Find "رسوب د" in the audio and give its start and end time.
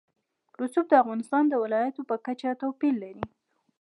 0.59-0.93